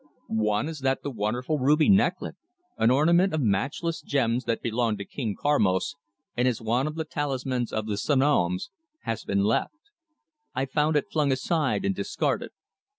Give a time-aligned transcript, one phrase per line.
[0.47, 2.35] "One is that the wonderful ruby necklet,
[2.75, 5.95] an ornament of matchless gems that belonged to King Karmos
[6.35, 8.71] and is one of the talismans of the Sanoms,
[9.03, 9.91] has been left.
[10.55, 12.49] I found it flung aside and discarded.